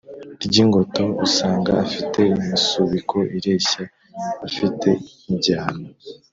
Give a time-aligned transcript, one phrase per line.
[0.45, 3.83] ry'ingoto usanga afite imisubiko ireshya,
[4.47, 4.89] afite
[5.29, 5.87] i njyana